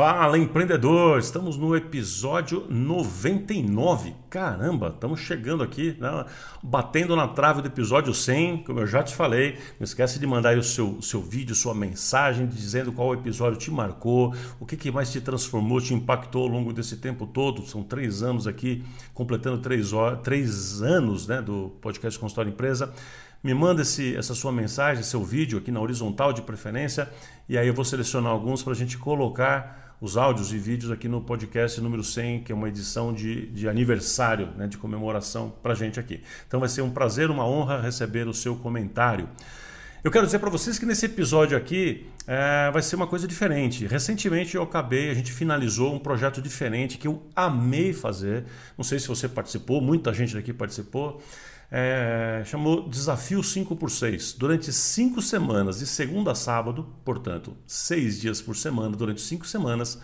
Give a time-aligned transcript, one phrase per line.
[0.00, 4.14] Fala empreendedor, estamos no episódio 99.
[4.30, 6.24] Caramba, estamos chegando aqui, né?
[6.62, 9.58] batendo na trave do episódio 100, como eu já te falei.
[9.78, 13.70] Não esquece de mandar aí o seu, seu vídeo, sua mensagem, dizendo qual episódio te
[13.70, 17.66] marcou, o que, que mais te transformou, te impactou ao longo desse tempo todo.
[17.66, 18.82] São três anos aqui,
[19.12, 19.90] completando três,
[20.22, 22.90] três anos né, do podcast Consultório Empresa.
[23.42, 27.06] Me manda esse, essa sua mensagem, seu vídeo aqui na horizontal de preferência,
[27.46, 31.08] e aí eu vou selecionar alguns para a gente colocar os áudios e vídeos aqui
[31.08, 35.72] no podcast número 100, que é uma edição de, de aniversário, né, de comemoração para
[35.72, 36.22] a gente aqui.
[36.46, 39.28] Então vai ser um prazer, uma honra receber o seu comentário.
[40.02, 43.86] Eu quero dizer para vocês que nesse episódio aqui é, vai ser uma coisa diferente.
[43.86, 48.44] Recentemente eu acabei, a gente finalizou um projeto diferente que eu amei fazer.
[48.78, 51.20] Não sei se você participou, muita gente daqui participou
[51.70, 54.32] é, chamou Desafio 5 por 6.
[54.32, 60.00] Durante cinco semanas, de segunda a sábado, portanto, seis dias por semana, durante cinco semanas,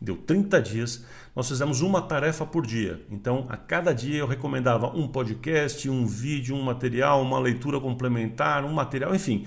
[0.00, 1.04] deu 30 dias,
[1.34, 3.04] nós fizemos uma tarefa por dia.
[3.10, 8.64] Então, a cada dia eu recomendava um podcast, um vídeo, um material, uma leitura complementar,
[8.64, 9.44] um material, enfim.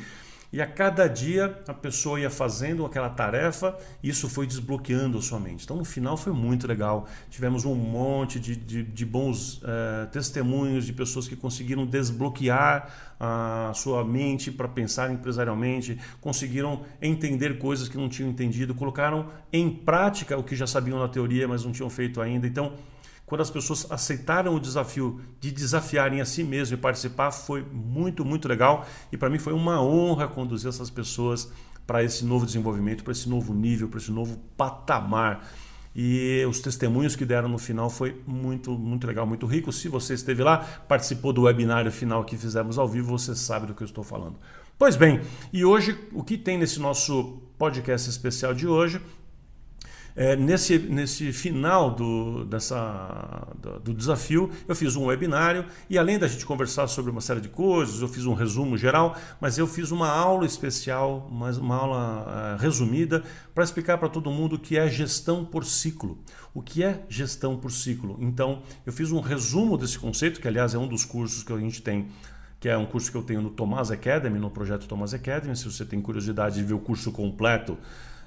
[0.53, 5.21] E a cada dia a pessoa ia fazendo aquela tarefa e isso foi desbloqueando a
[5.21, 5.63] sua mente.
[5.63, 7.07] Então no final foi muito legal.
[7.29, 13.71] Tivemos um monte de, de, de bons uh, testemunhos de pessoas que conseguiram desbloquear a
[13.75, 20.35] sua mente para pensar empresarialmente, conseguiram entender coisas que não tinham entendido, colocaram em prática
[20.37, 22.47] o que já sabiam na teoria, mas não tinham feito ainda.
[22.47, 22.73] Então
[23.31, 28.25] quando as pessoas aceitaram o desafio de desafiarem a si mesmo e participar, foi muito,
[28.25, 28.85] muito legal.
[29.09, 31.49] E para mim foi uma honra conduzir essas pessoas
[31.87, 35.47] para esse novo desenvolvimento, para esse novo nível, para esse novo patamar.
[35.95, 39.71] E os testemunhos que deram no final foi muito, muito legal, muito rico.
[39.71, 40.57] Se você esteve lá,
[40.89, 44.35] participou do webinário final que fizemos ao vivo, você sabe do que eu estou falando.
[44.77, 45.21] Pois bem,
[45.53, 48.99] e hoje o que tem nesse nosso podcast especial de hoje
[50.15, 53.47] é, nesse, nesse final do, dessa,
[53.83, 57.49] do, desafio, eu fiz um webinário e além da gente conversar sobre uma série de
[57.49, 62.61] coisas, eu fiz um resumo geral, mas eu fiz uma aula especial, uma aula uh,
[62.61, 63.23] resumida,
[63.53, 66.19] para explicar para todo mundo o que é gestão por ciclo.
[66.53, 68.17] O que é gestão por ciclo?
[68.19, 71.57] Então, eu fiz um resumo desse conceito, que aliás é um dos cursos que a
[71.57, 72.07] gente tem
[72.59, 75.55] que é um curso que eu tenho no Tomás Academy, no projeto Tomás Academy.
[75.55, 77.75] Se você tem curiosidade de ver o curso completo,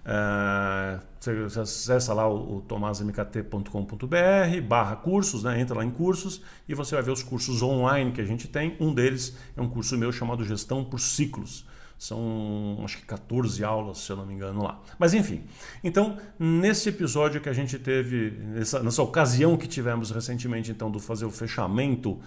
[0.05, 1.01] Uh,
[1.49, 5.59] você acessa lá o, o tomasmkt.com.br barra cursos, né?
[5.59, 8.77] entra lá em cursos e você vai ver os cursos online que a gente tem.
[8.79, 11.67] Um deles é um curso meu chamado Gestão por Ciclos.
[11.99, 14.83] São acho que 14 aulas, se eu não me engano, lá.
[14.99, 15.45] Mas enfim,
[15.83, 21.01] então nesse episódio que a gente teve, nessa, nessa ocasião que tivemos recentemente, então, do
[21.01, 22.21] fazer o fechamento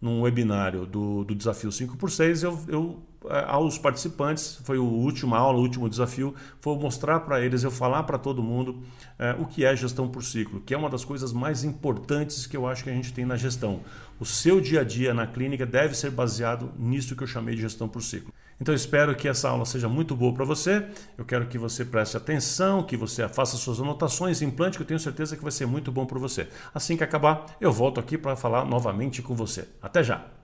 [0.00, 5.38] num webinário do, do Desafio 5 por 6 eu, eu aos participantes, foi o última
[5.38, 8.82] aula, o último desafio, foi mostrar para eles, eu falar para todo mundo
[9.18, 12.56] é, o que é gestão por ciclo, que é uma das coisas mais importantes que
[12.56, 13.80] eu acho que a gente tem na gestão.
[14.18, 17.62] O seu dia a dia na clínica deve ser baseado nisso que eu chamei de
[17.62, 18.32] gestão por ciclo.
[18.60, 20.86] Então espero que essa aula seja muito boa para você.
[21.16, 25.00] Eu quero que você preste atenção, que você faça suas anotações, implante, que eu tenho
[25.00, 26.46] certeza que vai ser muito bom para você.
[26.74, 29.66] Assim que acabar, eu volto aqui para falar novamente com você.
[29.80, 30.39] Até já!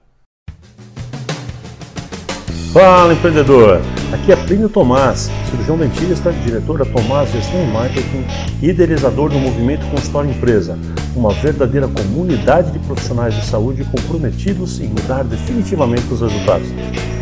[2.73, 3.81] Fala empreendedor!
[4.13, 8.25] Aqui é Plínio Tomás, cirurgião dentista, diretor da Tomás Gestão e Marketing
[8.61, 10.79] e idealizador do movimento Consultório Empresa,
[11.15, 16.69] uma verdadeira comunidade de profissionais de saúde comprometidos em mudar definitivamente os resultados.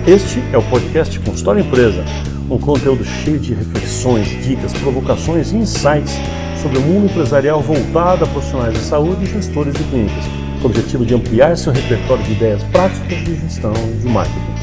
[0.07, 2.05] Este é o podcast Consultório Empresa,
[2.51, 6.15] um conteúdo cheio de reflexões, dicas, provocações e insights
[6.61, 10.25] sobre o mundo empresarial voltado a profissionais de saúde e gestores de clínicas,
[10.61, 14.54] com o objetivo de ampliar seu repertório de ideias práticas de gestão e de marketing.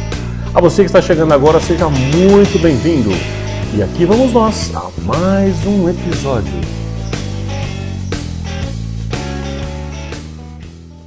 [0.53, 3.09] A você que está chegando agora, seja muito bem-vindo.
[3.73, 6.51] E aqui vamos nós a mais um episódio.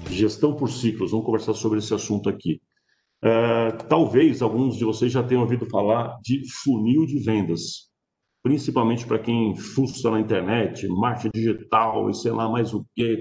[0.08, 2.58] Gestão por ciclos, vamos conversar sobre esse assunto aqui.
[3.22, 7.90] Uh, talvez alguns de vocês já tenham ouvido falar de funil de vendas,
[8.42, 13.20] principalmente para quem fuça na internet, marketing digital e sei lá mais o que.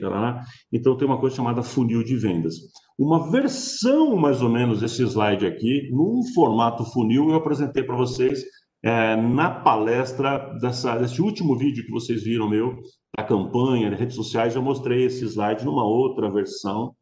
[0.72, 2.56] Então tem uma coisa chamada funil de vendas
[2.98, 8.44] uma versão mais ou menos desse slide aqui, num formato funil, eu apresentei para vocês
[8.84, 12.82] é, na palestra dessa, desse último vídeo que vocês viram meu,
[13.18, 16.96] da campanha, de redes sociais, eu mostrei esse slide numa outra versão,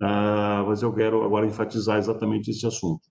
[0.00, 3.02] uh, mas eu quero agora enfatizar exatamente esse assunto.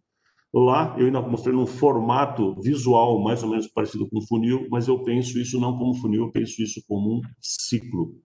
[0.53, 5.03] Lá eu ainda mostrei num formato visual mais ou menos parecido com funil, mas eu
[5.03, 8.15] penso isso não como funil, eu penso isso como um ciclo.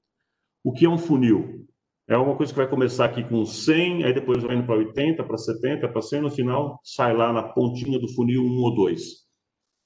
[0.64, 1.66] O que é um funil?
[2.12, 5.25] É uma coisa que vai começar aqui com 100, aí depois vai indo para 80,
[5.25, 9.03] para 70, para 100, no final sai lá na pontinha do funil 1 ou 2.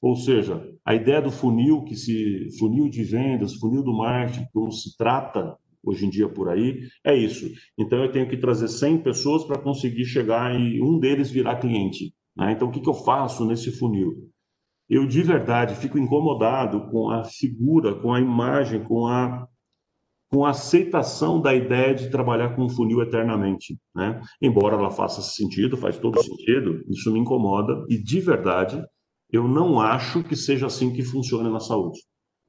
[0.02, 4.72] Ou seja, a ideia do funil, que se funil de vendas, funil do marketing, como
[4.72, 7.48] se trata hoje em dia por aí, é isso.
[7.78, 12.12] Então eu tenho que trazer 100 pessoas para conseguir chegar e um deles virar cliente.
[12.36, 12.50] Né?
[12.50, 14.28] Então o que, que eu faço nesse funil?
[14.90, 19.46] Eu de verdade fico incomodado com a figura, com a imagem, com a
[20.28, 24.20] com a aceitação da ideia de trabalhar com um funil eternamente, né?
[24.42, 28.82] Embora ela faça sentido, faz todo sentido, isso me incomoda e de verdade
[29.30, 32.00] eu não acho que seja assim que funciona na saúde.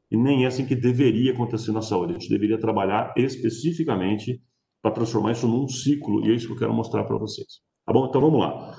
[0.10, 2.14] E nem é assim que deveria acontecer na saúde.
[2.16, 4.42] A gente deveria trabalhar especificamente
[4.82, 7.60] para transformar isso num ciclo, e é isso que eu quero mostrar para vocês.
[7.86, 8.08] Tá bom?
[8.08, 8.76] Então vamos lá.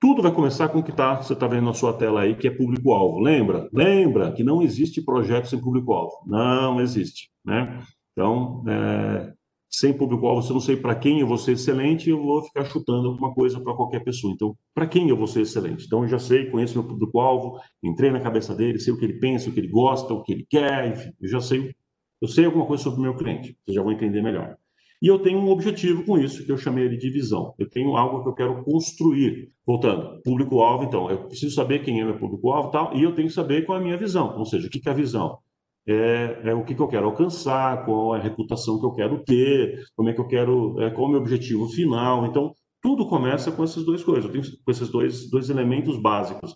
[0.00, 2.48] Tudo vai começar com o que tá, você está vendo na sua tela aí, que
[2.48, 3.20] é público-alvo.
[3.20, 3.68] Lembra?
[3.72, 6.24] Lembra que não existe projeto sem público-alvo.
[6.26, 7.30] Não existe.
[7.44, 7.80] Né?
[8.12, 9.32] Então, é,
[9.70, 13.08] sem público-alvo, eu não sei para quem eu vou ser excelente, eu vou ficar chutando
[13.08, 14.32] alguma coisa para qualquer pessoa.
[14.34, 15.86] Então, para quem eu vou ser excelente?
[15.86, 19.18] Então, eu já sei, conheço meu público-alvo, entrei na cabeça dele, sei o que ele
[19.18, 21.74] pensa, o que ele gosta, o que ele quer, enfim, eu já sei,
[22.20, 24.56] eu sei alguma coisa sobre o meu cliente, vocês já vão entender melhor.
[25.02, 27.54] E eu tenho um objetivo com isso, que eu chamei de visão.
[27.58, 29.50] Eu tenho algo que eu quero construir.
[29.66, 33.26] Voltando, público-alvo, então, eu preciso saber quem é meu público-alvo e tal, e eu tenho
[33.26, 34.38] que saber qual é a minha visão.
[34.38, 35.38] Ou seja, o que é a visão?
[35.86, 39.22] É, é o que, que, eu quero alcançar, qual é a reputação que eu quero
[39.24, 42.26] ter, como é que eu quero, é, qual é o meu objetivo final.
[42.26, 46.54] Então, tudo começa com essas duas coisas, eu tenho, com esses dois, dois elementos básicos.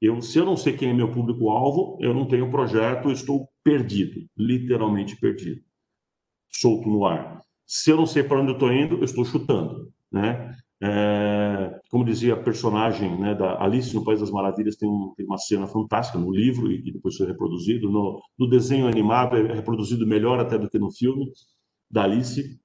[0.00, 3.48] Eu, se eu não sei quem é meu público-alvo, eu não tenho projeto, eu estou
[3.62, 5.62] perdido, literalmente perdido,
[6.50, 7.40] solto no ar.
[7.66, 10.54] Se eu não sei para onde eu estou indo, eu estou chutando, né?
[10.82, 15.24] É, como dizia a personagem né, da Alice no País das Maravilhas, tem, um, tem,
[15.24, 17.90] uma cena fantástica no livro e, e depois foi reproduzido.
[17.90, 21.30] No, no, desenho animado é reproduzido melhor até do que no filme
[21.90, 22.58] da Alice,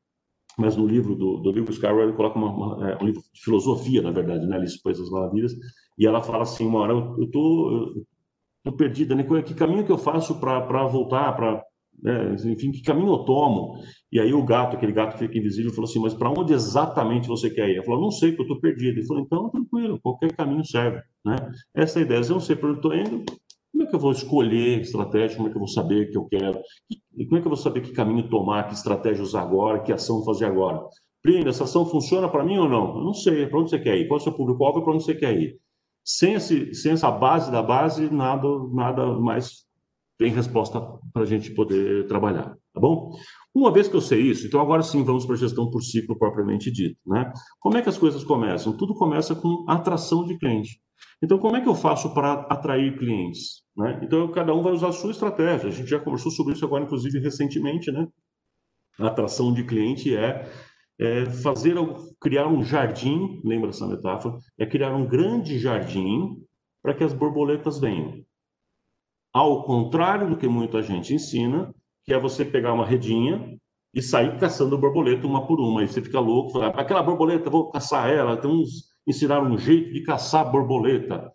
[0.58, 3.42] mas no livro do, do Lewis Carroll ele coloca uma, uma, é, um livro de
[3.42, 5.54] filosofia, na verdade, né, Alice no País das Maravilhas,
[5.98, 9.26] e ela fala assim, uma hora, eu, tô perdida, né?
[9.44, 11.64] Que caminho que eu faço para voltar, para
[12.02, 12.36] né?
[12.46, 13.82] enfim, que caminho eu tomo?
[14.12, 17.28] E aí o gato, aquele gato que fica invisível, falou assim, mas para onde exatamente
[17.28, 17.74] você quer ir?
[17.74, 18.98] Ele falou, não sei, porque eu estou perdido.
[18.98, 21.02] Ele falou, então, tranquilo, qualquer caminho serve.
[21.26, 21.36] Né?
[21.76, 23.26] Essa é a ideia, eu não sei para onde estou indo,
[23.72, 26.18] como é que eu vou escolher estratégia, como é que eu vou saber o que
[26.18, 26.60] eu quero,
[27.16, 29.92] e como é que eu vou saber que caminho tomar, que estratégia usar agora, que
[29.92, 30.82] ação fazer agora?
[31.22, 32.98] Primo, essa ação funciona para mim ou não?
[32.98, 34.08] Eu não sei, para onde você quer ir?
[34.08, 35.60] Qual é o seu público-alvo para onde você quer ir?
[36.04, 39.66] Sem, esse, sem essa base da base, nada, nada mais
[40.20, 40.82] tem resposta
[41.14, 43.18] para a gente poder trabalhar, tá bom?
[43.56, 46.20] Uma vez que eu sei isso, então agora sim vamos para a gestão por ciclo
[46.20, 47.32] propriamente dito, né?
[47.62, 48.76] Como é que as coisas começam?
[48.76, 50.82] Tudo começa com atração de cliente.
[51.24, 53.64] Então, como é que eu faço para atrair clientes?
[53.76, 54.02] Né?
[54.04, 55.70] Então, cada um vai usar a sua estratégia.
[55.70, 58.06] A gente já conversou sobre isso agora, inclusive, recentemente, né?
[59.00, 60.50] A atração de cliente é,
[61.00, 61.76] é fazer,
[62.20, 64.38] criar um jardim, lembra essa metáfora?
[64.58, 66.38] É criar um grande jardim
[66.84, 68.22] para que as borboletas venham.
[69.34, 71.74] Ao contrário do que muita gente ensina,
[72.04, 73.58] que é você pegar uma redinha
[73.94, 75.84] e sair caçando borboleta uma por uma.
[75.84, 78.34] E você fica louco, fala, aquela borboleta, vou caçar ela.
[78.34, 81.32] Então, uns ensinaram um jeito de caçar borboleta.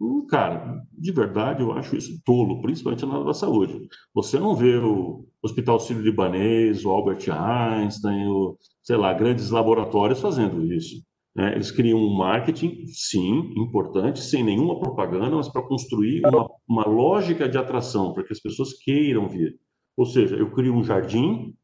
[0.00, 3.88] Hum, cara, de verdade, eu acho isso tolo, principalmente na área da saúde.
[4.14, 10.62] Você não vê o Hospital Sírio-Libanês, o Albert Einstein, o, sei lá, grandes laboratórios fazendo
[10.72, 11.02] isso.
[11.36, 11.52] Né?
[11.52, 17.46] Eles criam um marketing, sim, importante, sem nenhuma propaganda, mas para construir uma, uma lógica
[17.46, 19.60] de atração, para que as pessoas queiram vir.
[19.94, 21.54] Ou seja, eu crio um jardim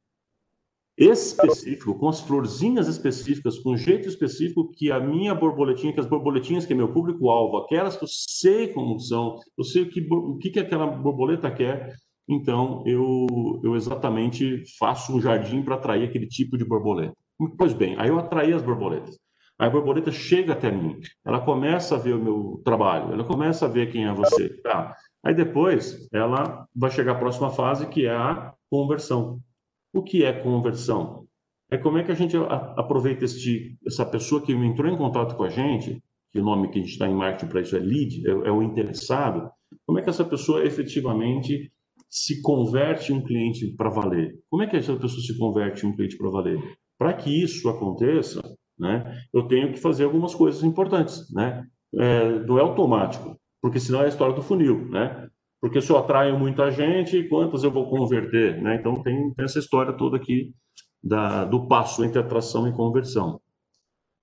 [0.95, 6.07] específico, com as florzinhas específicas, com um jeito específico que a minha borboletinha, que as
[6.07, 10.07] borboletinhas que é meu público-alvo, aquelas que eu sei como são, eu sei o que,
[10.13, 11.95] o que, que aquela borboleta quer,
[12.29, 13.27] então eu,
[13.65, 17.17] eu exatamente faço um jardim para atrair aquele tipo de borboleta.
[17.57, 19.22] Pois bem, aí eu atraí as borboletas.
[19.63, 23.69] A borboleta chega até mim, ela começa a ver o meu trabalho, ela começa a
[23.69, 24.49] ver quem é você.
[24.61, 24.97] Tá.
[25.25, 29.39] Aí depois ela vai chegar à próxima fase, que é a conversão.
[29.95, 31.29] O que é conversão?
[31.71, 35.45] É como é que a gente aproveita este, essa pessoa que entrou em contato com
[35.45, 36.03] a gente,
[36.33, 38.51] que o nome que a gente está em marketing para isso é lead, é, é
[38.51, 39.49] o interessado,
[39.87, 41.71] como é que essa pessoa efetivamente
[42.11, 44.35] se converte em um cliente para valer?
[44.51, 46.59] Como é que essa pessoa se converte em um cliente para valer?
[46.99, 48.43] Para que isso aconteça,
[48.83, 51.65] né, eu tenho que fazer algumas coisas importantes, né?
[51.95, 55.29] É, não é automático, porque senão é a história do funil, né?
[55.61, 58.75] Porque se eu atraio muita gente, quantas eu vou converter, né?
[58.75, 60.53] Então tem, tem essa história toda aqui
[61.03, 63.41] da, do passo entre atração e conversão.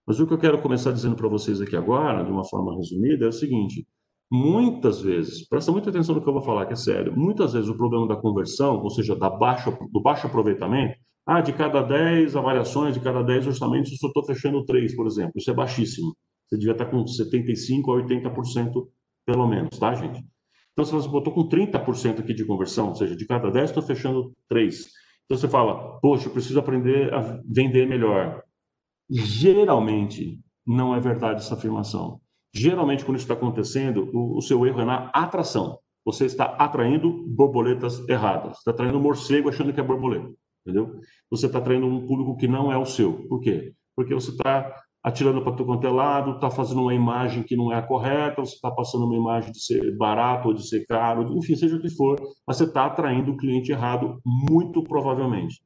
[0.06, 3.26] Mas o que eu quero começar dizendo para vocês aqui agora, de uma forma resumida,
[3.26, 3.88] é o seguinte:
[4.30, 7.70] muitas vezes, presta muita atenção no que eu vou falar, que é sério, muitas vezes
[7.70, 10.98] o problema da conversão, ou seja, da baixa, do baixo aproveitamento,
[11.32, 15.06] ah, de cada 10 avaliações, de cada 10 orçamentos, eu só estou fechando 3, por
[15.06, 15.34] exemplo.
[15.36, 16.18] Isso é baixíssimo.
[16.48, 18.88] Você devia estar com 75% a 80%
[19.28, 20.26] pelo menos, tá, gente?
[20.74, 23.84] Então, se você botou com 30% aqui de conversão, ou seja, de cada 10, estou
[23.84, 24.88] fechando 3.
[25.26, 28.42] Então, você fala, poxa, eu preciso aprender a vender melhor.
[29.08, 32.20] Geralmente, não é verdade essa afirmação.
[32.52, 35.78] Geralmente, quando isso está acontecendo, o, o seu erro é na atração.
[36.04, 38.58] Você está atraindo borboletas erradas.
[38.58, 40.34] Está atraindo morcego achando que é borboleta.
[40.70, 41.00] Entendeu?
[41.30, 43.28] Você está atraindo um público que não é o seu.
[43.28, 43.74] Por quê?
[43.96, 44.74] Porque você está
[45.04, 48.56] atirando para todo é lado, está fazendo uma imagem que não é a correta, você
[48.56, 51.90] está passando uma imagem de ser barato ou de ser caro, enfim, seja o que
[51.90, 55.62] for, mas você está atraindo o cliente errado, muito provavelmente.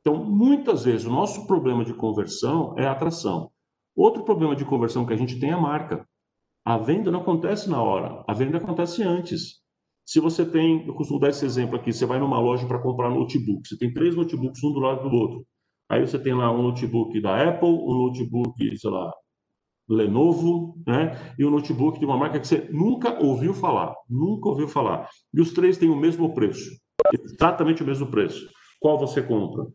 [0.00, 3.50] Então, muitas vezes, o nosso problema de conversão é a atração.
[3.94, 6.06] Outro problema de conversão que a gente tem é a marca.
[6.64, 9.60] A venda não acontece na hora, a venda acontece antes.
[10.08, 13.10] Se você tem, eu costumo dar esse exemplo aqui, você vai numa loja para comprar
[13.10, 15.46] notebook, você tem três notebooks um do lado do outro.
[15.86, 19.12] Aí você tem lá um notebook da Apple, um notebook, sei lá,
[19.86, 21.34] Lenovo, né?
[21.38, 25.10] E um notebook de uma marca que você nunca ouviu falar, nunca ouviu falar.
[25.34, 26.70] E os três têm o mesmo preço,
[27.12, 28.48] exatamente o mesmo preço.
[28.80, 29.66] Qual você compra?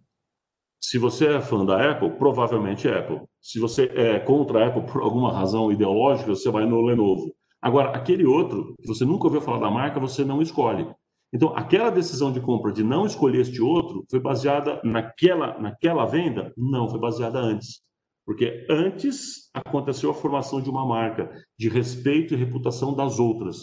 [0.81, 3.21] Se você é fã da Apple, provavelmente é Apple.
[3.39, 7.31] Se você é contra a Apple por alguma razão ideológica, você vai no Lenovo.
[7.63, 10.85] Agora, aquele outro, que você nunca ouviu falar da marca, você não escolhe.
[11.33, 16.51] Então, aquela decisão de compra de não escolher este outro foi baseada naquela, naquela venda?
[16.57, 17.81] Não, foi baseada antes.
[18.25, 23.59] Porque antes aconteceu a formação de uma marca de respeito e reputação das outras.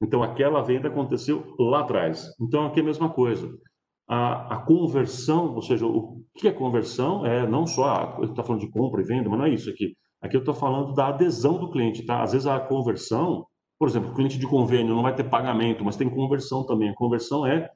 [0.00, 2.28] Então, aquela venda aconteceu lá atrás.
[2.40, 3.52] Então, aqui é a mesma coisa.
[4.08, 7.26] A, a conversão, ou seja, o que é conversão?
[7.26, 9.96] É não só, a, está falando de compra e venda, mas não é isso aqui.
[10.20, 12.22] Aqui eu estou falando da adesão do cliente, tá?
[12.22, 13.46] Às vezes a conversão,
[13.78, 16.90] por exemplo, o cliente de convênio não vai ter pagamento, mas tem conversão também.
[16.90, 17.70] A conversão é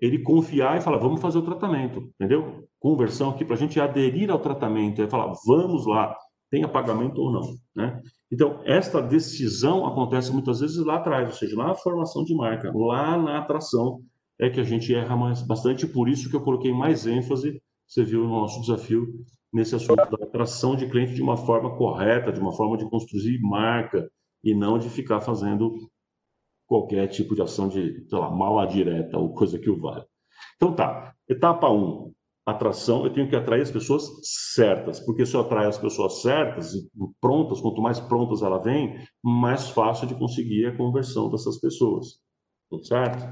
[0.00, 2.66] ele confiar e falar, vamos fazer o tratamento, entendeu?
[2.80, 6.16] Conversão aqui para a gente aderir ao tratamento, é falar, vamos lá,
[6.50, 8.00] tenha pagamento ou não, né?
[8.30, 13.16] Então, esta decisão acontece muitas vezes lá atrás, ou seja, na formação de marca, lá
[13.16, 14.00] na atração,
[14.40, 18.02] é que a gente erra mais, bastante, por isso que eu coloquei mais ênfase, você
[18.02, 19.06] viu no nosso desafio,
[19.54, 23.40] nesse assunto da atração de cliente de uma forma correta, de uma forma de construir
[23.40, 24.10] marca
[24.42, 25.88] e não de ficar fazendo
[26.66, 30.04] qualquer tipo de ação de, sei lá, mala direta ou coisa que o vale.
[30.56, 32.12] Então tá, etapa 1, um,
[32.44, 36.74] atração, eu tenho que atrair as pessoas certas, porque se eu atrair as pessoas certas
[36.74, 36.88] e
[37.20, 42.18] prontas, quanto mais prontas ela vem, mais fácil de conseguir a conversão dessas pessoas,
[42.82, 43.24] certo?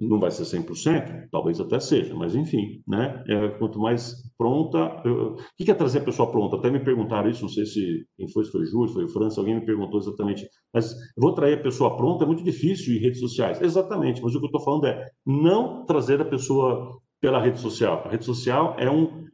[0.00, 1.28] Não vai ser 100%?
[1.30, 3.22] Talvez até seja, mas enfim, né?
[3.28, 5.02] É, quanto mais pronta...
[5.04, 5.34] Eu...
[5.34, 6.56] O que é trazer a pessoa pronta?
[6.56, 9.56] Até me perguntaram isso, não sei se quem foi, se foi Júlio, foi França, alguém
[9.56, 10.48] me perguntou exatamente.
[10.72, 13.60] Mas vou trazer a pessoa pronta, é muito difícil em redes sociais.
[13.60, 18.02] Exatamente, mas o que eu estou falando é não trazer a pessoa pela rede social.
[18.06, 19.26] A rede social é um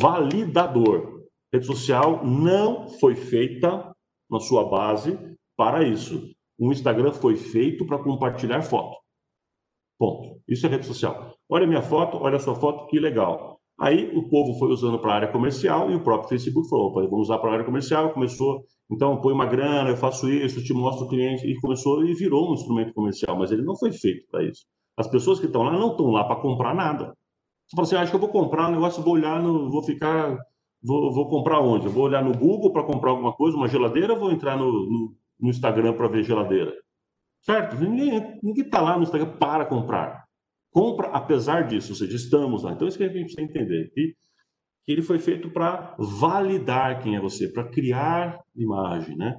[0.00, 1.24] validador.
[1.52, 3.92] A rede social não foi feita
[4.30, 5.18] na sua base
[5.56, 6.22] para isso.
[6.58, 8.97] O Instagram foi feito para compartilhar foto.
[9.98, 10.40] Ponto.
[10.46, 11.34] Isso é rede social.
[11.48, 13.58] Olha a minha foto, olha sua foto, que legal.
[13.80, 17.02] Aí o povo foi usando para a área comercial e o próprio Facebook falou: opa,
[17.02, 18.12] vamos usar para a área comercial.
[18.12, 21.46] Começou, então põe uma grana, eu faço isso, te mostro o cliente.
[21.46, 24.64] E começou e virou um instrumento comercial, mas ele não foi feito para isso.
[24.96, 27.14] As pessoas que estão lá não estão lá para comprar nada.
[27.68, 29.82] Você fala assim: ah, acho que eu vou comprar um negócio, vou olhar, no, vou
[29.82, 30.36] ficar.
[30.82, 31.86] Vou, vou comprar onde?
[31.86, 34.72] Eu vou olhar no Google para comprar alguma coisa, uma geladeira, ou vou entrar no,
[34.72, 36.72] no, no Instagram para ver geladeira?
[37.48, 37.80] Certo?
[37.80, 40.24] Ninguém está lá no Instagram para comprar.
[40.70, 42.72] Compra apesar disso, ou seja, estamos lá.
[42.72, 43.90] Então, isso que a gente precisa entender.
[43.94, 44.14] Que,
[44.84, 49.34] que ele foi feito para validar quem é você, para criar imagem, né?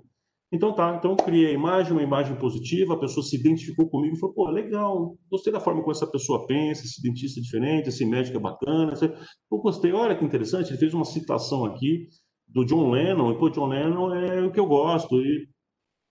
[0.52, 4.20] Então tá, então criei a imagem, uma imagem positiva, a pessoa se identificou comigo e
[4.20, 8.04] falou, pô, legal, gostei da forma como essa pessoa pensa, esse dentista é diferente, esse
[8.04, 12.08] médico é bacana, eu gostei, olha que interessante, ele fez uma citação aqui
[12.48, 15.48] do John Lennon, e pô, John Lennon é o que eu gosto, e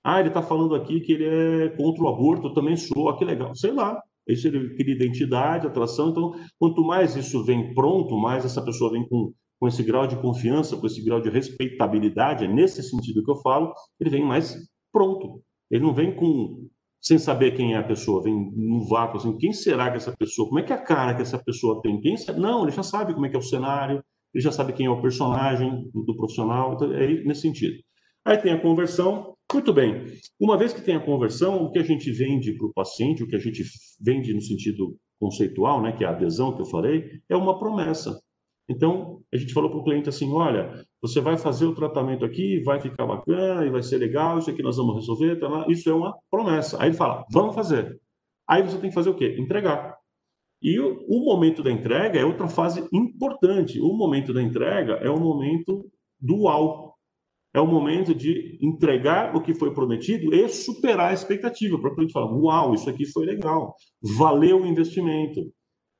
[0.08, 3.26] ah, ele está falando aqui que ele é contra o aborto, também sou, ah, que
[3.26, 3.54] legal.
[3.54, 6.08] Sei lá, isso ele cria identidade, atração.
[6.08, 10.16] Então, quanto mais isso vem pronto, mais essa pessoa vem com, com esse grau de
[10.16, 14.56] confiança, com esse grau de respeitabilidade, é nesse sentido que eu falo, ele vem mais
[14.90, 15.42] pronto.
[15.70, 16.66] Ele não vem com
[17.02, 20.48] sem saber quem é a pessoa, vem no vácuo, assim, quem será que essa pessoa,
[20.48, 22.00] como é que é a cara que essa pessoa tem?
[22.00, 24.02] Quem Não, ele já sabe como é que é o cenário,
[24.34, 27.76] ele já sabe quem é o personagem do profissional, então é nesse sentido.
[28.24, 30.04] Aí tem a conversão, muito bem.
[30.38, 33.26] Uma vez que tem a conversão, o que a gente vende para o paciente, o
[33.26, 33.64] que a gente
[34.00, 38.20] vende no sentido conceitual, né, que é a adesão que eu falei, é uma promessa.
[38.68, 42.60] Então, a gente falou para o cliente assim: olha, você vai fazer o tratamento aqui,
[42.62, 45.94] vai ficar bacana e vai ser legal, isso aqui nós vamos resolver, tá isso é
[45.94, 46.80] uma promessa.
[46.80, 47.98] Aí ele fala: vamos fazer.
[48.46, 49.36] Aí você tem que fazer o quê?
[49.38, 49.96] Entregar.
[50.60, 53.80] E o, o momento da entrega é outra fase importante.
[53.80, 55.90] O momento da entrega é o momento
[56.20, 56.87] dual.
[57.58, 61.94] É o momento de entregar o que foi prometido e superar a expectativa, para o
[61.94, 63.74] cliente falar, uau, isso aqui foi legal,
[64.16, 65.40] valeu o investimento,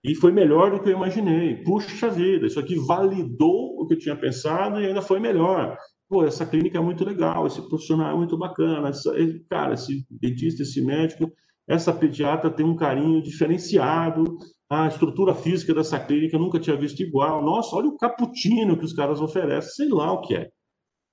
[0.05, 1.57] e foi melhor do que eu imaginei.
[1.65, 5.77] Puxa vida, isso aqui validou o que eu tinha pensado e ainda foi melhor.
[6.09, 9.12] Pô, essa clínica é muito legal, esse profissional é muito bacana, essa,
[9.50, 11.31] cara, esse dentista, esse médico,
[11.69, 14.38] essa pediatra tem um carinho diferenciado,
[14.71, 17.43] a estrutura física dessa clínica eu nunca tinha visto igual.
[17.43, 20.49] Nossa, olha o cappuccino que os caras oferecem, sei lá o que é.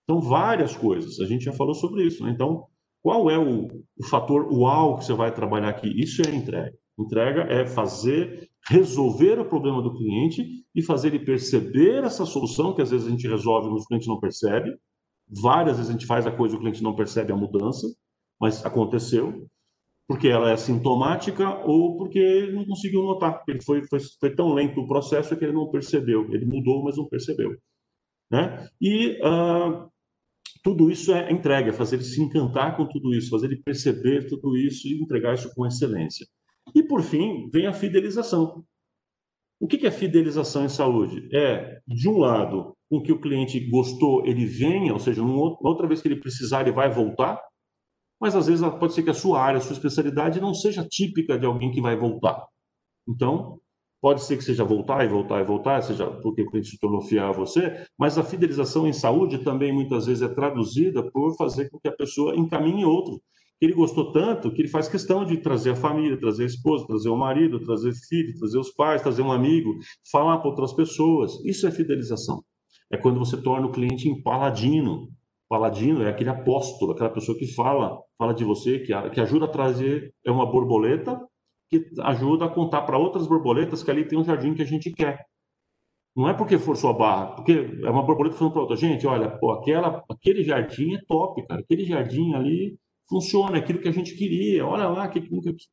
[0.05, 1.19] Então, várias coisas.
[1.19, 2.23] A gente já falou sobre isso.
[2.23, 2.31] Né?
[2.31, 2.65] Então,
[3.03, 5.89] qual é o, o fator uau que você vai trabalhar aqui?
[5.99, 6.73] Isso é entrega.
[6.97, 12.81] Entrega é fazer, resolver o problema do cliente e fazer ele perceber essa solução, que
[12.81, 14.75] às vezes a gente resolve, mas o cliente não percebe.
[15.27, 17.87] Várias vezes a gente faz a coisa e o cliente não percebe a mudança,
[18.39, 19.47] mas aconteceu
[20.07, 23.43] porque ela é sintomática ou porque ele não conseguiu notar.
[23.47, 26.31] Ele foi, foi, foi tão lento o processo que ele não percebeu.
[26.33, 27.55] Ele mudou, mas não percebeu.
[28.31, 28.67] Né?
[28.79, 29.89] E uh,
[30.65, 34.27] tudo isso é entrega, é fazer ele se encantar com tudo isso, fazer ele perceber
[34.27, 36.25] tudo isso e entregar isso com excelência.
[36.73, 38.65] E, por fim, vem a fidelização.
[39.59, 41.29] O que é fidelização em saúde?
[41.31, 46.01] É, de um lado, com que o cliente gostou, ele venha, ou seja, outra vez
[46.01, 47.39] que ele precisar, ele vai voltar,
[48.19, 51.37] mas às vezes pode ser que a sua área, a sua especialidade não seja típica
[51.37, 52.43] de alguém que vai voltar.
[53.07, 53.61] Então,
[54.05, 57.01] pode ser que seja voltar e voltar e voltar, seja porque o cliente se tornou
[57.01, 61.71] fiel a você, mas a fidelização em saúde também muitas vezes é traduzida por fazer
[61.71, 63.19] com que a pessoa encaminhe outro.
[63.59, 67.09] Ele gostou tanto que ele faz questão de trazer a família, trazer a esposa, trazer
[67.09, 69.73] o marido, trazer o filho, trazer os pais, trazer um amigo,
[70.11, 71.43] falar para outras pessoas.
[71.43, 72.43] Isso é fidelização.
[72.91, 75.09] É quando você torna o cliente em paladino,
[75.49, 79.47] Paladino é aquele apóstolo, aquela pessoa que fala, fala de você, que, que ajuda a
[79.47, 81.19] trazer, é uma borboleta
[81.79, 84.91] que ajuda a contar para outras borboletas que ali tem um jardim que a gente
[84.91, 85.25] quer.
[86.15, 87.51] Não é porque forçou a barra, porque
[87.83, 91.59] é uma borboleta falando para outra gente, olha, pô, aquela, aquele jardim é top, cara,
[91.59, 92.77] aquele jardim ali
[93.09, 95.21] funciona, é aquilo que a gente queria, olha lá, que,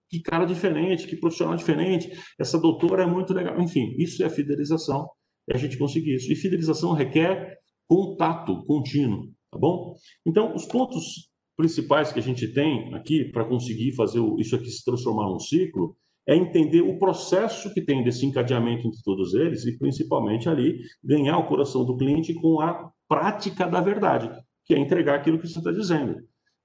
[0.08, 5.08] que, cara diferente, que profissional diferente, essa doutora é muito legal, enfim, isso é fidelização,
[5.48, 6.32] é a gente conseguir isso.
[6.32, 9.30] E fidelização requer contato contínuo.
[9.50, 9.94] Tá bom?
[10.24, 11.30] Então, os pontos
[11.62, 15.96] principais que a gente tem aqui para conseguir fazer isso aqui se transformar num ciclo
[16.26, 21.38] é entender o processo que tem desse encadeamento entre todos eles e, principalmente, ali, ganhar
[21.38, 24.28] o coração do cliente com a prática da verdade,
[24.64, 26.16] que é entregar aquilo que você está dizendo.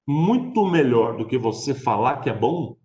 [0.07, 2.75] Muito melhor do que você falar que é bom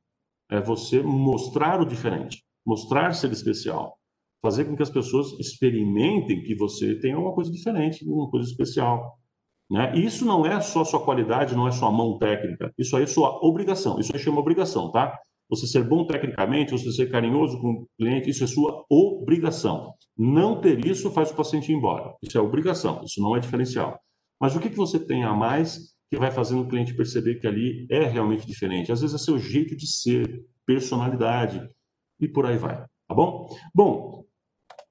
[0.50, 3.98] é você mostrar o diferente, mostrar ser especial,
[4.42, 9.18] fazer com que as pessoas experimentem que você tem uma coisa diferente, uma coisa especial.
[9.72, 9.90] Né?
[9.96, 12.70] E isso não é só sua qualidade, não é sua mão técnica.
[12.76, 13.98] Isso aí é sua obrigação.
[13.98, 15.18] Isso aí chama obrigação, tá?
[15.48, 19.94] Você ser bom tecnicamente, você ser carinhoso com o cliente, isso é sua obrigação.
[20.14, 22.14] Não ter isso faz o paciente ir embora.
[22.22, 23.98] Isso é obrigação, isso não é diferencial.
[24.38, 27.46] Mas o que, que você tem a mais que vai fazendo o cliente perceber que
[27.46, 28.92] ali é realmente diferente?
[28.92, 31.66] Às vezes é seu jeito de ser, personalidade
[32.20, 32.76] e por aí vai.
[32.76, 33.48] Tá bom?
[33.74, 34.22] Bom,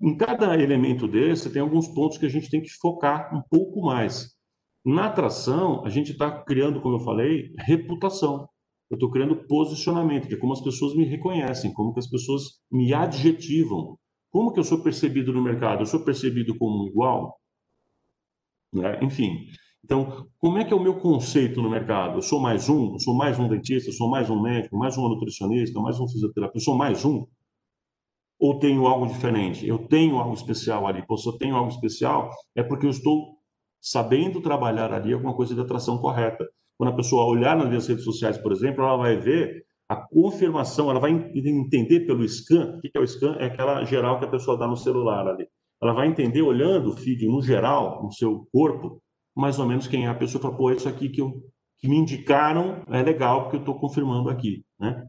[0.02, 3.82] em cada elemento desse tem alguns pontos que a gente tem que focar um pouco
[3.82, 4.41] mais.
[4.84, 8.48] Na atração, a gente está criando, como eu falei, reputação.
[8.90, 12.60] Eu estou criando posicionamento, que é como as pessoas me reconhecem, como que as pessoas
[12.70, 13.98] me adjetivam.
[14.32, 15.82] Como que eu sou percebido no mercado?
[15.82, 17.38] Eu sou percebido como igual?
[18.74, 19.00] Né?
[19.04, 19.46] Enfim,
[19.84, 22.18] então, como é que é o meu conceito no mercado?
[22.18, 22.94] Eu sou mais um?
[22.94, 23.90] Eu sou mais um dentista?
[23.90, 24.78] Eu sou mais um médico?
[24.78, 25.80] Mais um nutricionista?
[25.80, 26.58] Mais um fisioterapeuta?
[26.58, 27.26] Eu sou mais um?
[28.40, 29.68] Ou tenho algo diferente?
[29.68, 31.04] Eu tenho algo especial ali.
[31.18, 33.41] se eu tenho algo especial, é porque eu estou
[33.82, 36.48] sabendo trabalhar ali alguma coisa de atração correta.
[36.78, 41.00] Quando a pessoa olhar nas redes sociais, por exemplo, ela vai ver a confirmação, ela
[41.00, 43.36] vai entender pelo scan, o que é o scan?
[43.40, 45.48] É aquela geral que a pessoa dá no celular ali.
[45.82, 49.02] Ela vai entender olhando o feed no geral, no seu corpo,
[49.36, 51.44] mais ou menos quem é a pessoa, fala, pô, isso aqui que, eu,
[51.78, 55.08] que me indicaram é legal, porque eu estou confirmando aqui, né?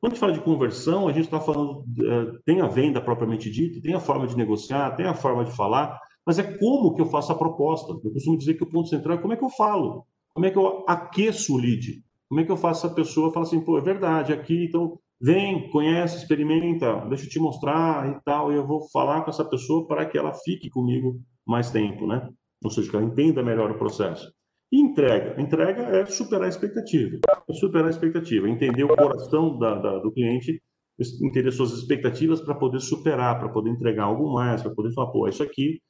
[0.00, 3.50] Quando a gente fala de conversão, a gente está falando, uh, tem a venda propriamente
[3.50, 7.02] dita, tem a forma de negociar, tem a forma de falar, mas é como que
[7.02, 7.92] eu faço a proposta.
[7.92, 10.50] Eu costumo dizer que o ponto central é como é que eu falo, como é
[10.50, 13.78] que eu aqueço o lead, como é que eu faço a pessoa falar assim, pô,
[13.78, 18.66] é verdade, aqui, então vem, conhece, experimenta, deixa eu te mostrar e tal, e eu
[18.66, 22.28] vou falar com essa pessoa para que ela fique comigo mais tempo, né?
[22.64, 24.32] Ou seja, que ela entenda melhor o processo.
[24.72, 25.40] E entrega.
[25.40, 27.18] Entrega é superar a expectativa.
[27.48, 30.60] É superar a expectativa, entender o coração da, da, do cliente,
[31.22, 35.28] entender suas expectativas para poder superar, para poder entregar algo mais, para poder falar, pô,
[35.28, 35.80] isso aqui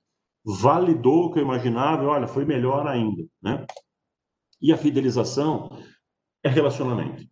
[0.45, 3.67] validou o que eu imaginava, olha, foi melhor ainda, né?
[4.61, 5.71] E a fidelização
[6.43, 7.25] é relacionamento.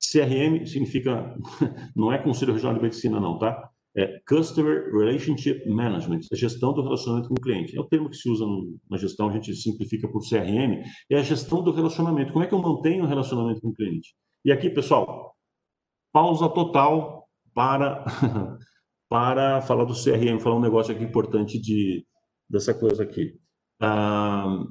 [0.00, 1.36] CRM significa,
[1.94, 3.70] não é Conselho Regional de Medicina não, tá?
[3.96, 7.76] é Customer Relationship Management, a gestão do relacionamento com o cliente.
[7.76, 8.44] É o termo que se usa
[8.90, 12.32] na gestão, a gente simplifica por CRM, é a gestão do relacionamento.
[12.32, 14.14] Como é que eu mantenho o relacionamento com o cliente?
[14.44, 15.34] E aqui, pessoal,
[16.12, 18.04] pausa total para,
[19.08, 22.04] para falar do CRM, falar um negócio aqui importante de,
[22.48, 23.38] dessa coisa aqui.
[23.80, 24.64] Ah,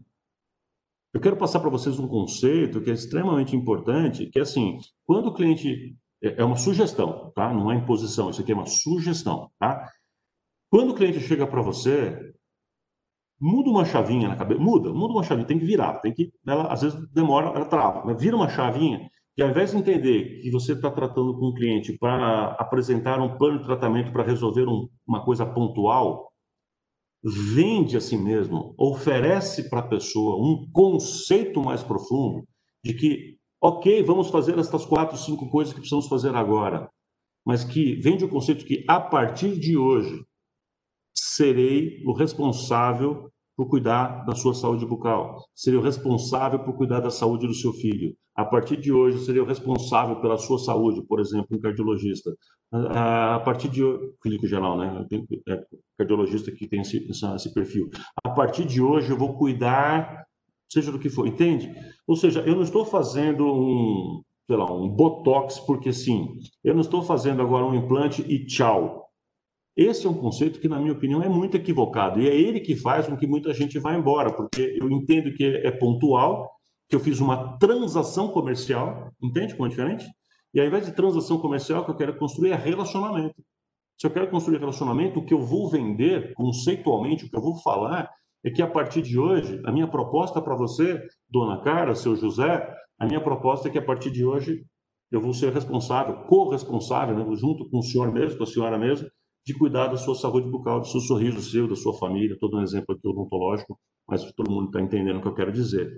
[1.13, 5.27] eu quero passar para vocês um conceito que é extremamente importante, que é assim, quando
[5.27, 7.53] o cliente é, é uma sugestão, tá?
[7.53, 9.89] Não é imposição, isso aqui é uma sugestão, tá?
[10.69, 12.33] Quando o cliente chega para você,
[13.39, 16.67] muda uma chavinha na cabeça, muda, muda uma chavinha, tem que virar, tem que, ela
[16.67, 20.49] às vezes demora, ela trava, mas vira uma chavinha que ao invés de entender que
[20.49, 24.87] você está tratando com o cliente para apresentar um plano de tratamento para resolver um,
[25.05, 26.24] uma coisa pontual,
[27.25, 32.47] vende a si mesmo, oferece para a pessoa um conceito mais profundo
[32.83, 33.35] de que
[33.67, 36.87] Ok, vamos fazer estas quatro, cinco coisas que precisamos fazer agora,
[37.43, 40.23] mas que vende o conceito que a partir de hoje
[41.17, 47.09] serei o responsável por cuidar da sua saúde bucal, serei o responsável por cuidar da
[47.09, 48.15] saúde do seu filho.
[48.35, 52.35] A partir de hoje, serei o responsável pela sua saúde, por exemplo, um cardiologista.
[52.71, 55.05] A partir de hoje, clínico geral, né?
[55.47, 55.63] É
[55.97, 57.89] cardiologista que tem esse, esse perfil.
[58.25, 60.25] A partir de hoje, eu vou cuidar
[60.69, 61.73] seja do que for, entende?
[62.07, 66.27] Ou seja, eu não estou fazendo um, sei lá, um botox porque sim.
[66.63, 69.04] Eu não estou fazendo agora um implante e tchau.
[69.75, 72.21] Esse é um conceito que, na minha opinião, é muito equivocado.
[72.21, 75.43] E é ele que faz com que muita gente vá embora, porque eu entendo que
[75.43, 76.49] é pontual,
[76.87, 80.05] que eu fiz uma transação comercial, entende como é diferente?
[80.53, 83.35] E ao invés de transação comercial, o que eu quero construir é relacionamento.
[83.99, 87.57] Se eu quero construir relacionamento, o que eu vou vender conceitualmente, o que eu vou
[87.57, 88.09] falar,
[88.43, 92.73] é que a partir de hoje, a minha proposta para você, dona Cara, seu José,
[92.99, 94.63] a minha proposta é que a partir de hoje
[95.11, 99.07] eu vou ser responsável, corresponsável, né, junto com o senhor mesmo, com a senhora mesmo,
[99.45, 102.61] de cuidar da sua saúde bucal, do seu sorriso seu, da sua família, todo um
[102.63, 105.91] exemplo aqui odontológico, mas todo mundo está entendendo o que eu quero dizer.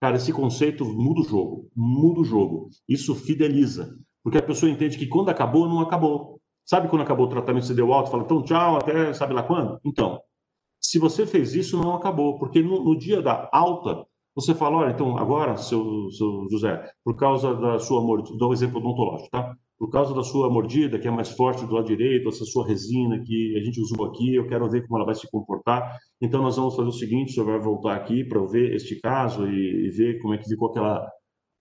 [0.00, 2.68] Cara, esse conceito muda o jogo, muda o jogo.
[2.88, 6.40] Isso fideliza, porque a pessoa entende que quando acabou, não acabou.
[6.64, 9.78] Sabe quando acabou o tratamento, você deu alto, fala, então tchau, até sabe lá quando?
[9.84, 10.20] Então,
[10.80, 14.92] se você fez isso, não acabou, porque no, no dia da alta, você fala, olha,
[14.92, 19.56] então agora, seu, seu José, por causa da sua mordida, dou um exemplo odontológico, tá?
[19.84, 23.22] Por causa da sua mordida, que é mais forte do lado direito, essa sua resina
[23.22, 25.98] que a gente usou aqui, eu quero ver como ela vai se comportar.
[26.22, 29.46] Então, nós vamos fazer o seguinte: o senhor vai voltar aqui para ver este caso
[29.46, 31.06] e, e ver como é que ficou aquela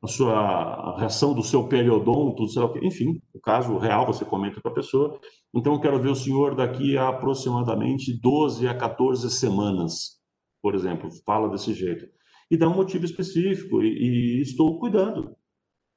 [0.02, 2.46] a sua reação do seu periodonto,
[2.82, 5.20] enfim, o caso real você comenta com a pessoa.
[5.54, 10.18] Então, eu quero ver o senhor daqui a aproximadamente 12 a 14 semanas,
[10.62, 12.06] por exemplo, fala desse jeito.
[12.50, 15.36] E dá um motivo específico, e, e estou cuidando.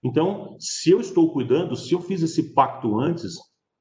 [0.07, 3.35] Então, se eu estou cuidando, se eu fiz esse pacto antes,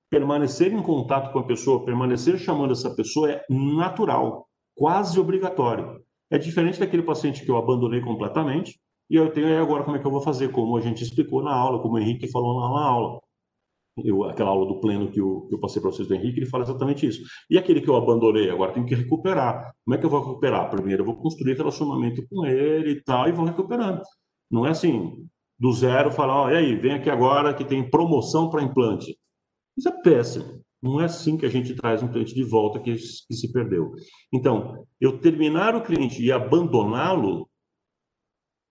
[0.09, 6.01] permanecer em contato com a pessoa, permanecer chamando essa pessoa é natural, quase obrigatório.
[6.31, 10.07] É diferente daquele paciente que eu abandonei completamente, e eu tenho agora como é que
[10.07, 12.87] eu vou fazer, como a gente explicou na aula, como o Henrique falou lá na
[12.87, 13.19] aula.
[14.03, 16.47] Eu, aquela aula do pleno que eu, que eu passei para vocês do Henrique, ele
[16.47, 17.21] fala exatamente isso.
[17.51, 19.71] E aquele que eu abandonei, agora tenho que recuperar.
[19.85, 20.71] Como é que eu vou recuperar?
[20.71, 24.01] Primeiro eu vou construir relacionamento com ele e tal, e vou recuperando.
[24.49, 28.49] Não é assim, do zero, falar, oh, e aí, vem aqui agora que tem promoção
[28.49, 29.17] para implante.
[29.77, 30.61] Isso é péssimo.
[30.81, 33.93] Não é assim que a gente traz um cliente de volta que, que se perdeu.
[34.33, 37.47] Então, eu terminar o cliente e abandoná-lo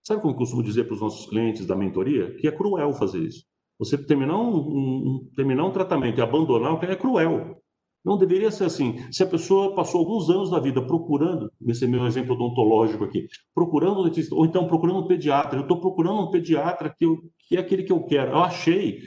[0.05, 2.35] Sabe como eu costumo dizer para os nossos clientes da mentoria?
[2.35, 3.43] Que é cruel fazer isso.
[3.79, 7.59] Você terminar um, um, terminar um tratamento e abandonar o que é cruel.
[8.05, 9.11] Não deveria ser assim.
[9.11, 14.01] Se a pessoa passou alguns anos da vida procurando, nesse meu exemplo odontológico aqui, procurando
[14.01, 17.57] um dentista, ou então procurando um pediatra, eu estou procurando um pediatra que, eu, que
[17.57, 18.33] é aquele que eu quero.
[18.33, 18.99] Eu achei.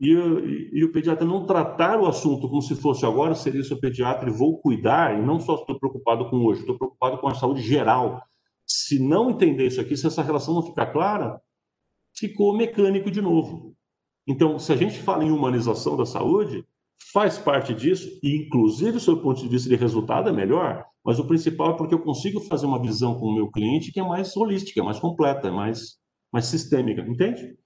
[0.00, 3.78] E, e, e, o pediatra não tratar o assunto como se fosse agora, seria seu
[3.78, 7.34] pediatra e vou cuidar, e não só estou preocupado com hoje, estou preocupado com a
[7.34, 8.20] saúde geral
[8.66, 11.40] se não entender isso aqui, se essa relação não ficar clara,
[12.16, 13.76] ficou mecânico de novo.
[14.26, 16.66] Então, se a gente fala em humanização da saúde,
[17.12, 21.18] faz parte disso, e inclusive, sob o ponto de vista de resultado, é melhor, mas
[21.18, 24.02] o principal é porque eu consigo fazer uma visão com o meu cliente que é
[24.02, 25.98] mais holística, é mais completa, é mais,
[26.32, 27.56] mais sistêmica, entende?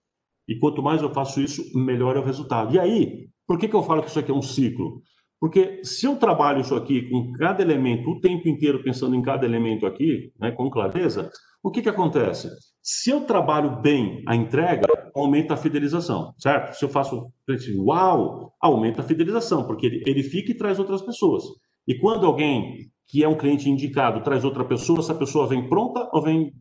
[0.49, 2.75] E quanto mais eu faço isso, melhor é o resultado.
[2.75, 5.03] E aí, por que, que eu falo que isso aqui é um ciclo?
[5.41, 9.47] Porque se eu trabalho isso aqui com cada elemento, o tempo inteiro pensando em cada
[9.47, 11.31] elemento aqui, né, com clareza,
[11.63, 12.49] o que, que acontece?
[12.83, 16.75] Se eu trabalho bem a entrega, aumenta a fidelização, certo?
[16.75, 17.31] Se eu faço,
[17.77, 21.45] uau, aumenta a fidelização, porque ele, ele fica e traz outras pessoas.
[21.87, 26.09] E quando alguém que é um cliente indicado traz outra pessoa, essa pessoa vem pronta
[26.13, 26.53] ou vem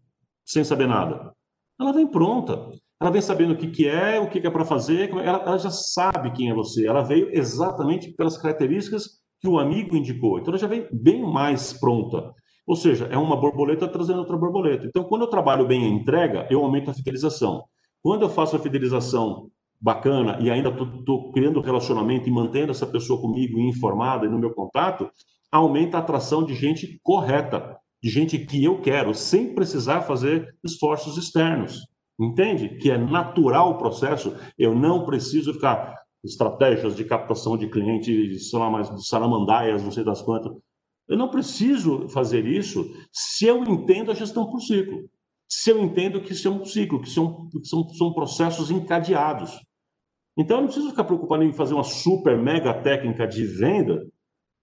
[0.46, 1.32] sem saber nada?
[1.80, 2.70] Ela vem pronta.
[3.00, 5.58] Ela vem sabendo o que, que é, o que, que é para fazer, ela, ela,
[5.58, 6.88] já sabe quem é você.
[6.88, 10.40] Ela veio exatamente pelas características que o amigo indicou.
[10.40, 12.34] Então ela já vem bem mais pronta.
[12.66, 14.86] Ou seja, é uma borboleta trazendo outra borboleta.
[14.86, 17.64] Então, quando eu trabalho bem a entrega, eu aumento a fidelização.
[18.02, 23.22] Quando eu faço a fidelização bacana e ainda estou criando relacionamento e mantendo essa pessoa
[23.22, 25.10] comigo informada e no meu contato,
[25.52, 31.16] aumenta a atração de gente correta, de gente que eu quero, sem precisar fazer esforços
[31.18, 31.80] externos.
[32.20, 32.78] Entende?
[32.78, 38.60] Que é natural o processo, eu não preciso ficar estratégias de captação de clientes, sei
[38.60, 40.52] lá, mais de saramandaias, não sei das quantas.
[41.08, 45.10] Eu não preciso fazer isso se eu entendo a gestão por ciclo.
[45.48, 49.58] Se eu entendo que isso é um ciclo, que são, são, são processos encadeados.
[50.38, 54.06] Então, eu não preciso ficar preocupado em fazer uma super mega técnica de venda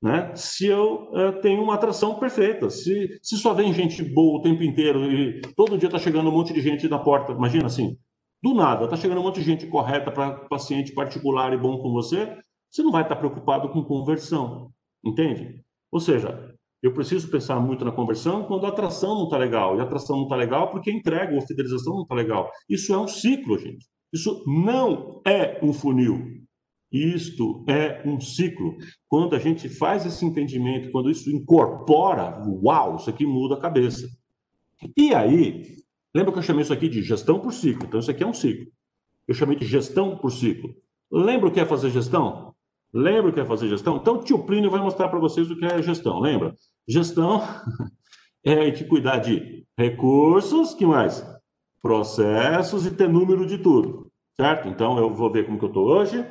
[0.05, 0.37] né?
[0.37, 2.69] se eu uh, tenho uma atração perfeita.
[2.69, 6.33] Se, se só vem gente boa o tempo inteiro e todo dia está chegando um
[6.33, 7.97] monte de gente na porta, imagina assim,
[8.43, 11.90] do nada, está chegando um monte de gente correta para paciente particular e bom com
[11.90, 12.37] você,
[12.71, 14.71] você não vai estar tá preocupado com conversão,
[15.03, 15.64] entende?
[15.90, 19.79] Ou seja, eu preciso pensar muito na conversão quando a atração não está legal.
[19.79, 22.51] E a atração não está legal porque a entrega ou a fidelização não está legal.
[22.69, 23.87] Isso é um ciclo, gente.
[24.12, 26.44] Isso não é um funil.
[26.95, 28.77] Isto é um ciclo.
[29.09, 34.09] Quando a gente faz esse entendimento, quando isso incorpora, uau, isso aqui muda a cabeça.
[34.97, 35.79] E aí,
[36.15, 37.85] lembra que eu chamei isso aqui de gestão por ciclo?
[37.85, 38.67] Então, isso aqui é um ciclo.
[39.27, 40.73] Eu chamei de gestão por ciclo.
[41.11, 42.55] Lembra o que é fazer gestão?
[42.93, 43.97] Lembra o que é fazer gestão?
[43.97, 46.21] Então, o tio Plínio vai mostrar para vocês o que é gestão.
[46.21, 46.55] Lembra?
[46.87, 47.43] Gestão
[48.45, 51.27] é de cuidar de recursos, que mais?
[51.83, 54.69] Processos e ter número de tudo, certo?
[54.69, 56.25] Então, eu vou ver como que eu estou hoje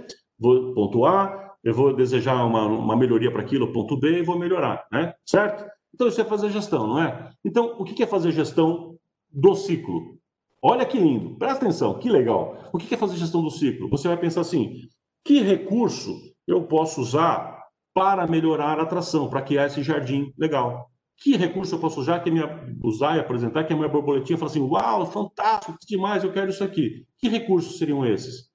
[0.44, 4.38] vou ponto A, eu vou desejar uma, uma melhoria para aquilo, ponto B, e vou
[4.38, 5.14] melhorar, né?
[5.26, 5.66] Certo?
[5.94, 7.32] Então, isso é fazer gestão, não é?
[7.46, 8.98] Então, o que é fazer gestão
[9.32, 10.18] do ciclo?
[10.62, 12.70] Olha que lindo, presta atenção, que legal.
[12.74, 13.90] O que é fazer gestão do ciclo?
[13.90, 14.82] Você vai pensar assim:
[15.24, 16.14] que recurso
[16.48, 17.62] eu posso usar
[17.94, 20.90] para melhorar a atração, para criar esse jardim legal?
[21.18, 22.50] Que recurso eu posso usar, que minha,
[22.84, 26.64] usar e apresentar que a minha borboletinha fala assim: uau, fantástico, demais, eu quero isso
[26.64, 27.06] aqui.
[27.18, 28.53] Que recursos seriam esses?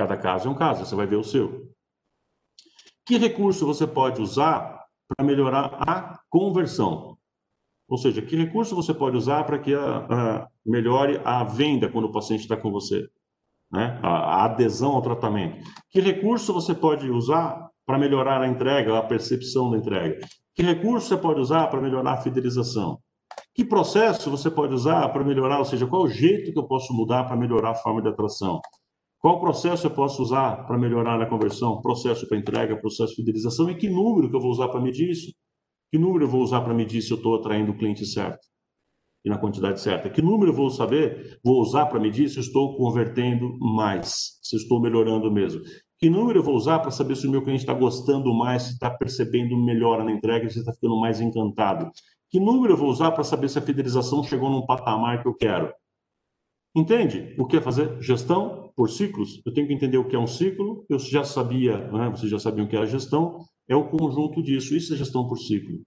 [0.00, 1.70] Cada caso é um caso, você vai ver o seu.
[3.04, 7.18] Que recurso você pode usar para melhorar a conversão?
[7.86, 12.06] Ou seja, que recurso você pode usar para que a, a, melhore a venda quando
[12.06, 13.10] o paciente está com você?
[13.70, 14.00] Né?
[14.02, 15.62] A, a adesão ao tratamento.
[15.90, 20.18] Que recurso você pode usar para melhorar a entrega, a percepção da entrega?
[20.54, 22.98] Que recurso você pode usar para melhorar a fidelização?
[23.54, 26.64] Que processo você pode usar para melhorar, ou seja, qual é o jeito que eu
[26.64, 28.62] posso mudar para melhorar a forma de atração?
[29.20, 31.78] Qual processo eu posso usar para melhorar a conversão?
[31.82, 35.10] Processo para entrega, processo de fidelização e que número que eu vou usar para medir
[35.10, 35.30] isso?
[35.92, 38.40] Que número eu vou usar para medir se eu estou atraindo o cliente certo
[39.22, 40.08] e na quantidade certa?
[40.08, 44.56] Que número eu vou saber, vou usar para medir se eu estou convertendo mais, se
[44.56, 45.60] eu estou melhorando mesmo?
[45.98, 48.72] Que número eu vou usar para saber se o meu cliente está gostando mais, se
[48.72, 51.90] está percebendo melhora na entrega, se está ficando mais encantado?
[52.30, 55.34] Que número eu vou usar para saber se a fidelização chegou num patamar que eu
[55.34, 55.70] quero?
[56.74, 59.42] Entende o que é fazer gestão por ciclos?
[59.44, 60.86] Eu tenho que entender o que é um ciclo.
[60.88, 62.08] Eu já sabia, né?
[62.08, 63.44] vocês já sabiam o que é a gestão.
[63.68, 64.74] É o conjunto disso.
[64.74, 65.82] Isso é gestão por ciclo.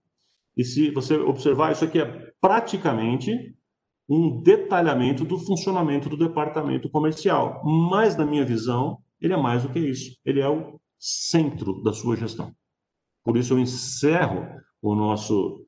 [0.55, 3.31] E se você observar, isso aqui é praticamente
[4.07, 7.63] um detalhamento do funcionamento do departamento comercial.
[7.65, 10.15] Mas, na minha visão, ele é mais do que isso.
[10.23, 12.53] Ele é o centro da sua gestão.
[13.23, 14.45] Por isso, eu encerro
[14.83, 15.65] o nosso,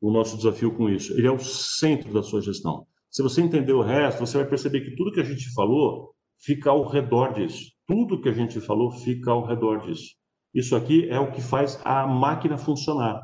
[0.00, 1.14] o nosso desafio com isso.
[1.14, 2.86] Ele é o centro da sua gestão.
[3.10, 6.70] Se você entender o resto, você vai perceber que tudo que a gente falou fica
[6.70, 7.70] ao redor disso.
[7.86, 10.14] Tudo que a gente falou fica ao redor disso.
[10.54, 13.20] Isso aqui é o que faz a máquina funcionar.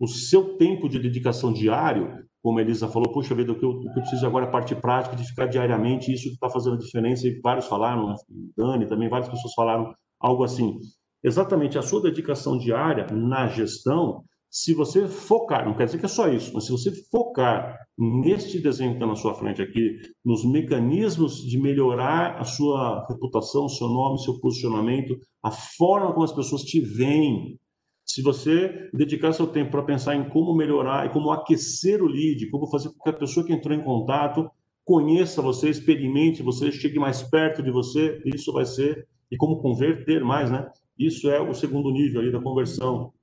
[0.00, 3.70] O seu tempo de dedicação diário, como a Elisa falou, puxa vida, o que eu,
[3.70, 6.50] o que eu preciso agora é a parte prática de ficar diariamente, isso que está
[6.50, 8.16] fazendo a diferença, e vários falaram, né?
[8.56, 10.78] Dani também, várias pessoas falaram algo assim.
[11.22, 16.08] Exatamente, a sua dedicação diária na gestão se você focar, não quer dizer que é
[16.08, 20.44] só isso, mas se você focar neste desenho que está na sua frente aqui, nos
[20.44, 26.64] mecanismos de melhorar a sua reputação, seu nome, seu posicionamento, a forma como as pessoas
[26.64, 27.58] te veem,
[28.04, 32.50] se você dedicar seu tempo para pensar em como melhorar e como aquecer o lead,
[32.50, 34.50] como fazer com que a pessoa que entrou em contato
[34.84, 40.22] conheça você, experimente você, chegue mais perto de você, isso vai ser, e como converter
[40.22, 40.70] mais, né?
[40.98, 43.14] Isso é o segundo nível aí da conversão.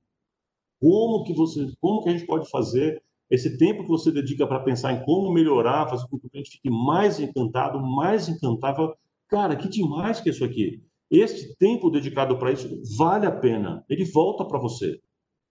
[0.80, 4.60] Como que você, como que a gente pode fazer esse tempo que você dedica para
[4.60, 8.92] pensar em como melhorar, fazer com que o cliente fique mais encantado, mais encantável.
[9.28, 10.82] Cara, que demais que é isso aqui.
[11.10, 13.84] Este tempo dedicado para isso vale a pena.
[13.88, 14.98] Ele volta para você.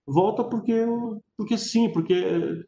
[0.06, 0.74] Volta porque
[1.36, 2.66] porque sim, porque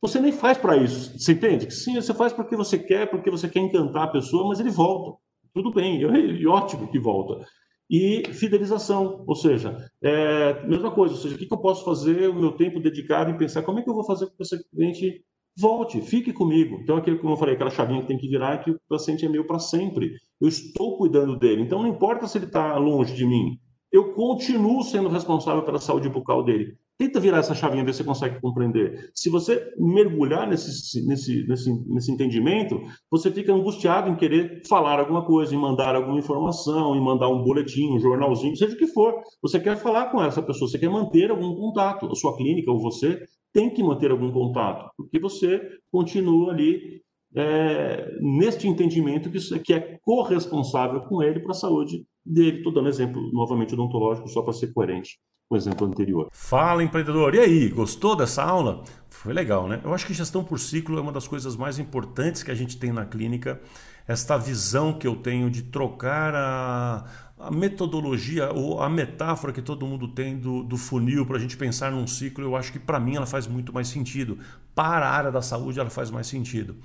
[0.00, 1.18] você nem faz para isso.
[1.18, 1.70] Você entende?
[1.72, 5.18] Sim, você faz porque você quer, porque você quer encantar a pessoa, mas ele volta.
[5.52, 7.46] Tudo bem, e ótimo que volta.
[7.90, 12.30] E fidelização, ou seja, é, mesma coisa, ou seja, o que, que eu posso fazer
[12.30, 14.68] o meu tempo dedicado em pensar como é que eu vou fazer com que esse
[14.70, 15.22] cliente
[15.56, 16.78] volte, fique comigo.
[16.82, 19.24] Então, aquilo como eu falei, aquela chavinha que tem que virar é que o paciente
[19.24, 20.12] é meu para sempre.
[20.40, 21.62] Eu estou cuidando dele.
[21.62, 23.58] Então, não importa se ele está longe de mim,
[23.92, 26.76] eu continuo sendo responsável pela saúde bucal dele.
[26.96, 29.10] Tenta virar essa chavinha, ver se você consegue compreender.
[29.12, 32.80] Se você mergulhar nesse, nesse, nesse, nesse entendimento,
[33.10, 37.42] você fica angustiado em querer falar alguma coisa, em mandar alguma informação, em mandar um
[37.42, 39.12] boletim, um jornalzinho, seja o que for.
[39.42, 42.06] Você quer falar com essa pessoa, você quer manter algum contato.
[42.06, 47.02] A sua clínica ou você tem que manter algum contato, porque você continua ali
[47.34, 52.58] é, neste entendimento que, que é corresponsável com ele para a saúde dele.
[52.58, 55.18] Estou dando exemplo novamente odontológico só para ser coerente
[55.50, 56.28] o exemplo anterior.
[56.32, 57.34] Fala, empreendedor.
[57.34, 58.82] E aí, gostou dessa aula?
[59.10, 59.80] Foi legal, né?
[59.84, 62.76] Eu acho que gestão por ciclo é uma das coisas mais importantes que a gente
[62.76, 63.60] tem na clínica.
[64.06, 67.04] Esta visão que eu tenho de trocar a,
[67.38, 71.56] a metodologia ou a metáfora que todo mundo tem do, do funil para a gente
[71.56, 74.38] pensar num ciclo, eu acho que para mim ela faz muito mais sentido.
[74.74, 76.76] Para a área da saúde ela faz mais sentido.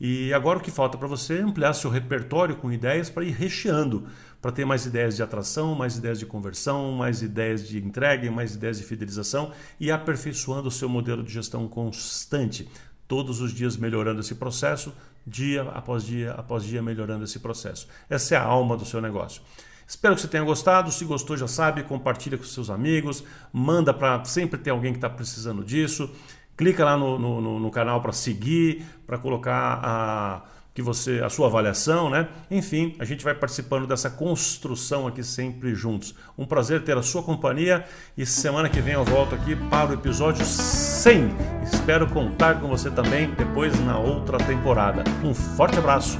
[0.00, 3.30] E agora o que falta para você é ampliar seu repertório com ideias para ir
[3.30, 4.06] recheando,
[4.42, 8.54] para ter mais ideias de atração, mais ideias de conversão, mais ideias de entrega, mais
[8.54, 12.68] ideias de fidelização e aperfeiçoando o seu modelo de gestão constante.
[13.06, 14.92] Todos os dias melhorando esse processo,
[15.26, 17.86] dia após dia após dia melhorando esse processo.
[18.08, 19.42] Essa é a alma do seu negócio.
[19.86, 20.90] Espero que você tenha gostado.
[20.90, 25.10] Se gostou, já sabe, compartilha com seus amigos, manda para sempre ter alguém que está
[25.10, 26.10] precisando disso.
[26.56, 30.42] Clica lá no, no, no canal para seguir, para colocar a,
[30.74, 32.28] que você a sua avaliação, né?
[32.50, 36.14] Enfim, a gente vai participando dessa construção aqui sempre juntos.
[36.36, 37.84] Um prazer ter a sua companhia
[38.16, 41.28] e semana que vem eu volto aqui para o episódio 100.
[41.62, 45.04] Espero contar com você também depois na outra temporada.
[45.22, 46.18] Um forte abraço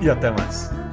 [0.00, 0.85] e até mais.